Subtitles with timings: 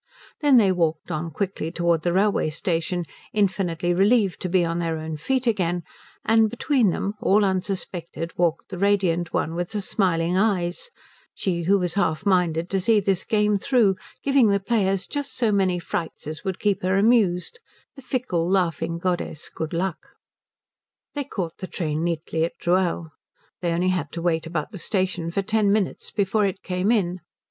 [0.39, 4.97] Then they walked on quickly towards the railway station, infinitely relieved to be on their
[4.97, 5.83] own feet again,
[6.25, 10.89] and between them, all unsuspected, walked the radiant One with the smiling eyes,
[11.35, 15.51] she who was half minded to see this game through, giving the players just so
[15.51, 17.59] many frights as would keep her amused,
[17.95, 20.15] the fickle, laughing goddess Good Luck.
[21.13, 23.11] They caught the train neatly at Rühl.
[23.61, 27.19] They only had to wait about the station for ten minutes before it came in.